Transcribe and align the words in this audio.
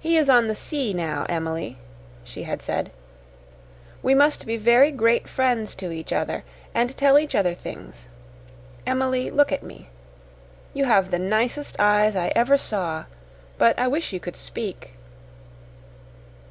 "He 0.00 0.16
is 0.16 0.30
on 0.30 0.48
the 0.48 0.54
sea 0.54 0.94
now, 0.94 1.26
Emily," 1.28 1.76
she 2.24 2.44
had 2.44 2.62
said. 2.62 2.90
"We 4.02 4.14
must 4.14 4.46
be 4.46 4.56
very 4.56 4.90
great 4.90 5.28
friends 5.28 5.74
to 5.74 5.92
each 5.92 6.14
other 6.14 6.44
and 6.74 6.96
tell 6.96 7.18
each 7.18 7.34
other 7.34 7.52
things. 7.52 8.08
Emily, 8.86 9.30
look 9.30 9.52
at 9.52 9.62
me. 9.62 9.90
You 10.72 10.86
have 10.86 11.10
the 11.10 11.18
nicest 11.18 11.76
eyes 11.78 12.16
I 12.16 12.32
ever 12.34 12.56
saw 12.56 13.04
but 13.58 13.78
I 13.78 13.86
wish 13.86 14.14
you 14.14 14.18
could 14.18 14.34
speak." 14.34 14.94